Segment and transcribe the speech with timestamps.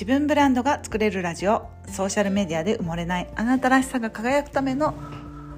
[0.00, 1.68] 自分ブランドが作れるラジオ。
[1.86, 3.30] ソーシャルメディアで埋もれない。
[3.36, 4.94] あなたらしさが輝くための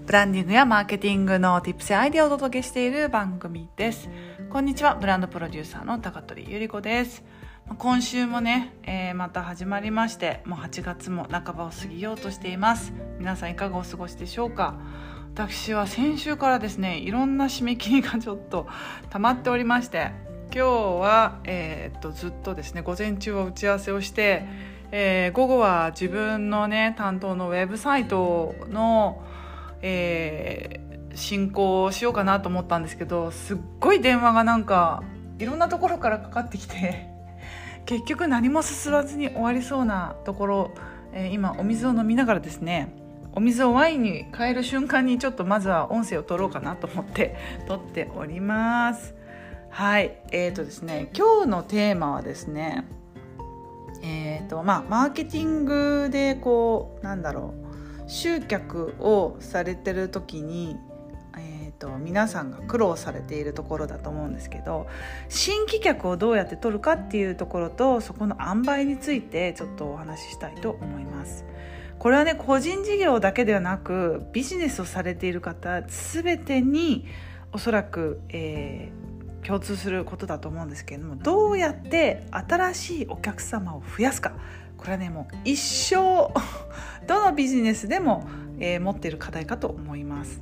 [0.05, 4.09] ブランディングやマーケティングの Tips やアイデアをお届けしている番組です。
[4.51, 4.97] こんにちは。
[4.97, 7.23] ブランドプロデューサーの高取ゆり子です。
[7.79, 12.93] 今週もね、えー、また始まりましてもう8月も半ばを過ぎようとしています。
[13.20, 14.74] 皆さんいかがお過ごしでしょうか？
[15.34, 18.66] 私は先週からですねいろんな締め切りがちょっと
[19.11, 20.11] 溜まっておりまして
[20.55, 24.45] 今日は、えー、っとずっとですね午前中は打ち合わせをして、
[24.91, 29.25] えー、午後は自分のね担当のウェブサイトの、
[29.80, 35.02] えー、進行をしようかなと思ったんですけどすっごい電話がなんか
[35.38, 37.09] いろんなところからかかってきて
[37.87, 40.70] 結局何も進まずに終わりそうなところ、
[41.14, 42.95] えー、今お水を飲みながらですね
[43.34, 49.22] お水をワインに変える瞬間にちょっとまずは音声を取ろうかなと思って撮っております。
[49.73, 52.85] はいえーとですね今日のテーマはですね
[54.03, 57.55] えーとまあマーケティングでこうなんだろ
[58.06, 60.77] う集客をされてる時に
[61.39, 64.87] えーと、皆さんが苦労されているところだと思うんですけど
[65.31, 71.47] 新規客をどうやって取るかっていうところとそこの塩梅についてちょっとお話ししたいと思います。
[71.98, 77.07] これはね個人事業だけではなくビジネスをされている方全てに
[77.53, 79.11] おそらく、えー、
[79.47, 84.33] 共通することだと思うんですけれどもどうやって新しいお客様を増やすか。
[84.77, 86.33] これはねもう一生
[87.07, 90.41] どのビジネスでも、えー、持っている課題かと思います。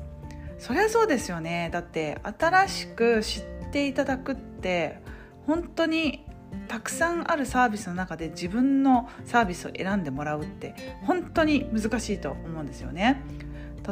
[0.59, 1.69] そりゃそうですよね。
[1.73, 5.01] だって新しく知っていただくって
[5.47, 6.27] 本当に
[6.69, 13.23] たくさんあるサービスの中で自分のサービスを選んでもらうって本当に難しいと思うんですよね。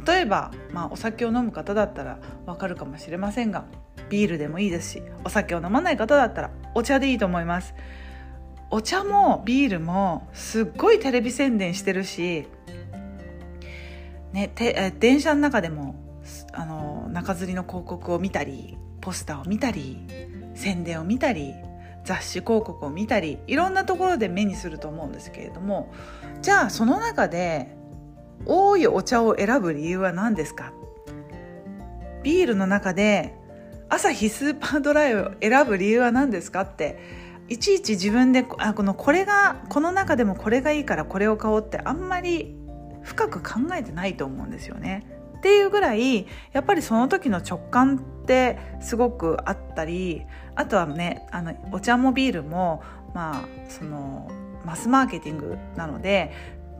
[0.06, 3.64] 例えば、まあ、お酒を飲む方だったらわかるかもしれませんが
[4.11, 7.75] ビールでもいいですしお酒を飲まない方だったらお茶でいいと思います。
[8.70, 12.47] お茶もビールもすっごいテレビ宣伝してるし、
[14.33, 15.95] ね、てえ電車の中でも
[16.52, 20.07] あの中吊りの広告を見たりポスターを見たり
[20.55, 21.55] 宣伝を見たり
[22.05, 25.92] 雑誌広告を見たりいろんなところで目にすると思うんですけれども
[26.42, 27.74] じゃあその中で
[28.46, 30.72] 多いお茶を選ぶ理由は何ですか？
[32.22, 33.34] ビールの中で
[33.88, 36.62] 朝日スーパードライを選ぶ理由は何ですか？
[36.62, 36.98] って
[37.48, 42.54] いちいち自分であこのこれがこの中でもこれがいいからこれを買おうってあんまり
[43.02, 45.06] 深く考えてないと思うんですよね。
[45.38, 50.22] っていうぐらいやっぱりその時の直感ってすごくあったり
[50.56, 52.82] あとはねあのお茶もビールも
[53.14, 54.28] まあその
[54.64, 56.32] マスマーケティングなので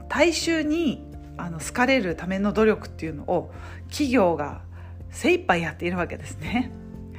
[0.09, 1.08] 大衆に
[1.39, 3.51] あの好かれるための努力っていうのを
[3.89, 4.61] 企業が
[5.09, 6.71] 精一杯やっているわけですね。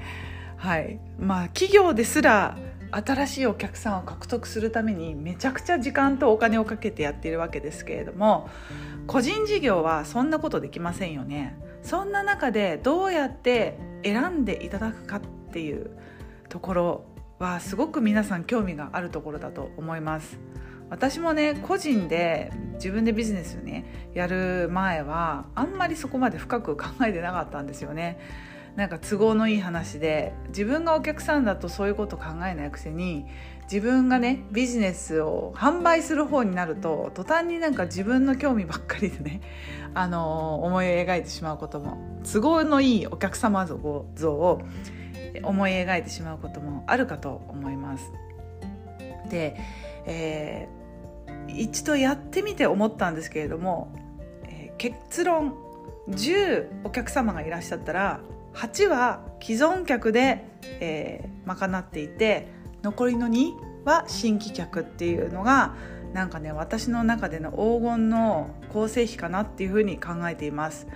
[0.56, 1.00] はい。
[1.18, 2.58] まあ、企業ですら
[2.90, 8.50] 新しいお客さんを獲得するためにめちゃくちゃ時間とお金をかけてやっているわけですけれども
[9.06, 11.56] 個人事業はそんなことできませんよね。
[11.82, 15.20] そんな中でどうやって選んでいただくかっ
[15.52, 15.90] ていう
[16.48, 17.04] ところ
[17.38, 20.38] はすごく皆さん興味があるところだと思います。
[20.90, 28.18] 私もね個人で自分でビジネスをねやる前はあんまりそこまで深く考えてなかったんですよね
[28.76, 33.26] なんか都合のいい話で自分がお客さんだとそういうこと考えないくせに
[33.64, 39.40] 自分がねビジネスを販売する方になると途端になんか自分の興味ばっかりでね、
[39.94, 41.98] あの思い描いてしまうことも
[42.30, 43.76] 都合のいいお客様像
[44.32, 44.62] を
[45.42, 48.10] 思い描いてしまうこともあるかと思います。
[49.28, 49.56] で、
[50.06, 50.79] えー、
[51.56, 53.92] 一度やってみて思ったんですけれども、
[54.44, 55.70] えー、結論。
[56.10, 58.20] 10お客様がいらっしゃったら
[58.54, 60.44] 8は既存客で、
[60.80, 62.48] えー、賄っていて
[62.82, 65.74] 残りの2は新規客っていうのが
[66.12, 70.88] なんかね私の中での黄金の構成比かなっていうふうに考えています。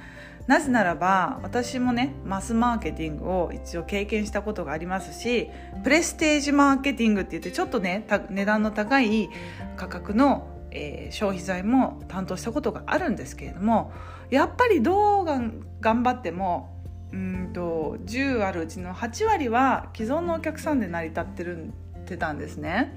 [0.47, 5.50] なぜならば私もねマスマーケティングを一応経験したことがありますし
[5.82, 9.31] プレステージマーケティングって言ってちょっとね値段の高い
[9.76, 13.93] 価格の、えー、消費財も担当したことがあるんですけれども
[14.31, 15.41] やっぱりどうが
[15.81, 16.75] 頑張っても
[17.12, 21.73] うんと10あるうちの8割は既存のお客さんで成り立ってる
[22.05, 22.93] ってたんですね。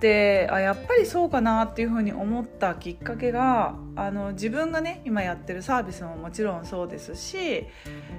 [0.00, 7.66] であやっぱりそうかなっていうふうに思ったきっかけがあの自分がね今やってるサービスももちろんそうですし、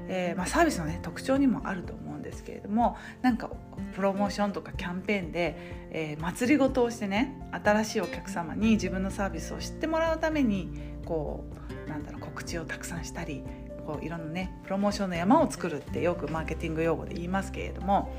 [0.09, 3.49] えー、まあ、サービスの、ね、特徴にもあると思うんですけれどもなんか
[3.95, 5.55] プロモーションとかキャンペーンで、
[5.91, 10.69] えー、祭りごとをしてね新しいお客様に自分のサービスを知ってもらうために
[11.05, 11.45] こ
[11.87, 13.43] うなんだろう告知をたくさんしたり
[13.85, 18.13] こういろんなねプロモーションの山を作るってよくマーケティング用語で言いますけれども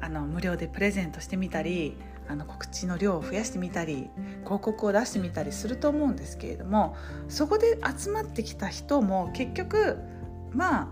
[0.00, 1.96] あの無料でプレゼントしてみたり
[2.28, 4.10] あの告知の量を増やしてみたり
[4.44, 6.96] 広告を出してみたりすると思うんですけれども
[7.28, 9.96] そこで集まってきた人も結局
[10.52, 10.88] まあ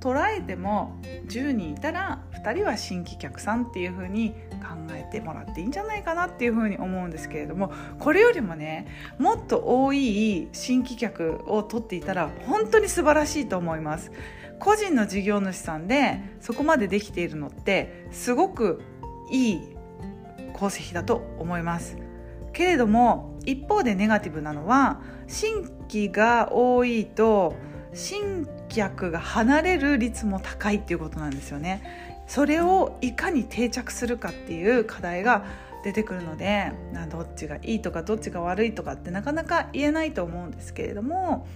[0.00, 8.86] 捉えても10人いたら2人は新規客さんっていう風に考えてもらっていいんじゃないかなっていう風に思うんですけれどもこれよりもね
[9.18, 14.12] もっと多い新規客を取っていたら本当に素晴らしいと思います。
[14.58, 18.80] 個人の事業主さんでそこまでできているのってすごく
[19.30, 19.75] いい
[20.56, 21.96] 功績だと思います。
[22.52, 27.54] けれども一方でネガティブなのは新規が多いと
[27.92, 32.24] 新客が離れる率も高いっていうことなんですよね。
[32.26, 35.44] それをいかに定着するかっていう課題が
[35.84, 36.72] 出てくるので
[37.10, 41.46] どっちがいいとかどっちが悪いとかってなかなか言えないと思うんですけれども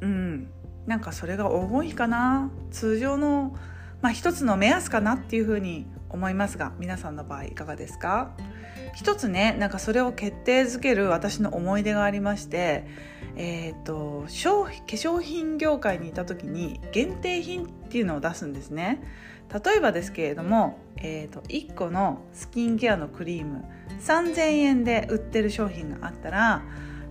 [0.00, 0.48] うん
[0.86, 2.50] なんかそれが黄金比かな。
[2.70, 3.54] 通常の、
[4.00, 8.34] まあ、一つの目安かなっていうふうに思いますが皆さんの場合いかがですか？
[8.94, 12.86] 一つねなんかそれを決定づける私の思い出がありまして
[13.40, 19.00] えーと、商化粧品業界にいた時に限定品っていうのを出すんですね。
[19.64, 23.64] 例えばですけれども、えーと、1個のスキンケアのクリーム
[24.00, 26.64] 3000円で売ってる商品があったら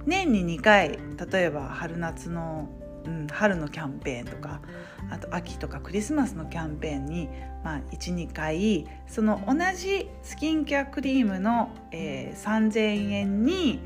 [0.06, 1.00] 年に2回
[1.32, 2.70] 例えば春夏の、
[3.08, 4.62] うん、春のキャンペーンとか
[5.10, 7.30] あと秋とかクリスマスのキャンペーンに、
[7.64, 13.80] まあ、12回その同じスキンケアクリームの、えー、3000円に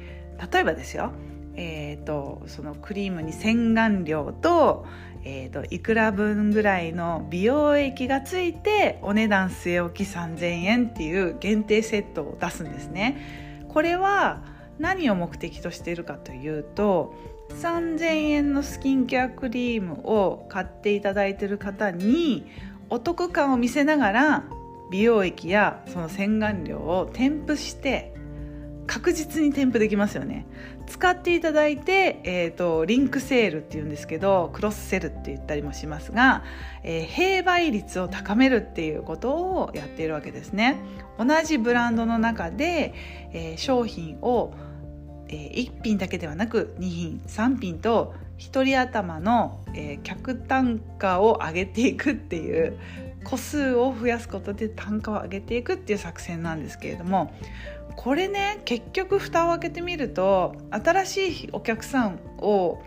[0.51, 1.13] 例えばですよ
[1.55, 4.85] えーと、そのクリームに洗顔料と,、
[5.23, 13.65] えーと、いくら分ぐらいの美容液がついてお値段据え置き3000円っていう限定セットを出すんですね。
[13.67, 14.43] これは
[14.79, 17.13] 何を目的としているかというと
[17.51, 22.47] 3000円のスキンケアクリームを買っていただいている方に
[22.89, 24.43] お得感を見せながら
[24.91, 28.13] 美容液やその洗顔料を添付して
[28.87, 30.45] 確実に添付できますよね。
[30.87, 36.43] 使っていただいて、えーと、リンクセールっていうんですけどクロスセルって言ったりもしますが、
[36.83, 40.75] えー、併売率を高めるっていうことをやっているわけですね。
[41.17, 42.93] 同じブランドの中で、
[43.31, 44.53] えー、商品を、
[45.31, 52.77] えー、1品だけではなく2品3品と1人頭の、えー、客単価を上げていくっていう
[53.23, 57.33] 個数を増やすことで単価を上げていくっていう作戦なんですけれども
[57.95, 62.81] これね結局蓋を開けてみると新しいお客さんを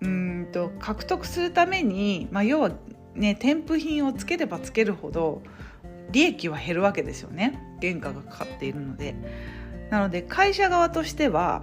[0.00, 2.72] うんと獲得するために、まあ、要は
[3.14, 5.42] ね添付品をつければつけるほど
[6.10, 9.14] 利益は減るわけですよね原価がかかっているので。
[9.90, 11.62] なので会社側としては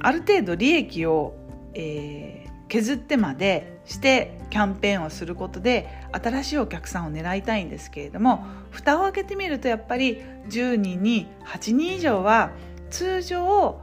[0.00, 1.34] ある程度利益を、
[1.74, 12.50] えー、削ってまでしてキャンペーンをすることで新しいお客さんを狙いたいんですけれども蓋を開けてみるとやっぱり10人に8人以上は
[12.90, 13.80] 通常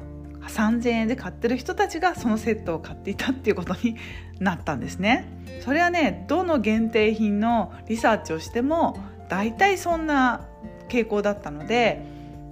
[0.48, 3.96] 3000円で買ってる人たちがそのセットを買っていたっていうことに
[4.40, 5.26] なったんですね。
[5.62, 8.98] それはねどの限定品のリサーチをしても
[9.30, 10.46] 大体そんな
[10.90, 12.06] 傾向だったので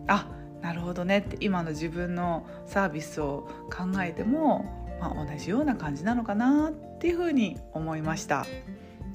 [0.07, 0.27] あ
[0.61, 1.19] なるほどね。
[1.19, 8.45] って今の自分のサービスを考えてもまあ、同じような感じなのかなっていうふうに思いました。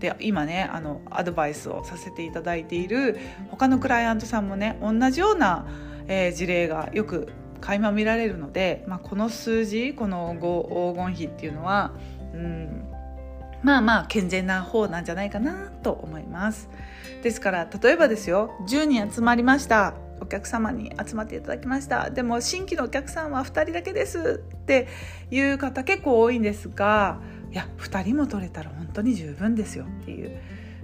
[0.01, 3.19] で今ねあのアドバイスをさせていただいている
[3.51, 5.67] 他のクライアントさんもね同じような、
[6.07, 7.33] えー、事例がよく
[7.63, 11.95] 垣間見られるので、まあ、この数字この黄金比っていうのは、
[12.35, 12.85] うん、
[13.63, 16.69] まあまあ健全な方なんじゃないかなと思います。
[17.23, 20.06] ですから例えばですよ10人集まりました。
[20.21, 22.11] お客様に集まっていただきました。
[22.11, 24.43] でも新規のお客さんは2人だけです。
[24.45, 24.89] って
[25.31, 27.21] いう方結構多いんですが
[27.53, 29.85] いや2人も取れたら本当に十分ですよ。
[29.85, 30.39] っていう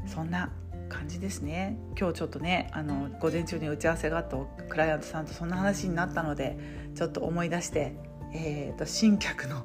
[0.07, 0.51] そんな
[0.89, 1.79] 感じですね。
[1.99, 4.37] 今日ちょっとねあの午前中に打ち合わせがあった
[4.69, 6.59] クライアントさんとそんな話になったので
[6.95, 7.97] ちょっと思い出して、
[8.35, 9.65] えーと、新客の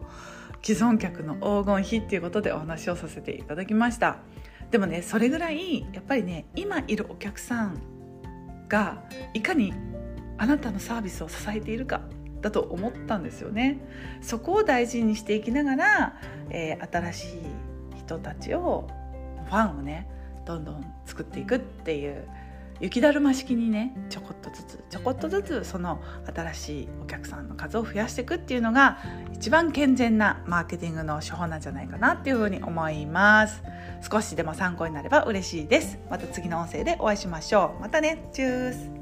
[0.63, 4.17] 既存客の黄金比っていうことでお話をさせていただきました。
[4.71, 7.96] でもねそれぐらいやっぱりね今いるお客さん
[8.67, 9.73] がいかに
[10.37, 12.01] あなたのサービスを支えているか
[12.41, 13.79] だと思ったんですよね。
[14.21, 16.19] そこを大事にしていきながら、
[16.49, 17.41] えー、新しい
[17.97, 18.87] 人たちを
[19.45, 20.07] ファンをね
[20.45, 22.27] どんどん作っていくっていう
[22.79, 26.01] 雪だるま式にねちょこっとずつちょこっとずつその
[26.33, 28.99] 新しいお客さんの数を増やしていくっていうのが
[29.33, 33.63] 一番健全なマーケティングの手法なんじゃないかなっていうふうに思います。
[34.09, 35.99] 少しでも参考になれば嬉しいです。
[36.09, 37.81] また次の音声でお会いしましょう。
[37.81, 38.29] またね。
[38.31, 38.96] チュース。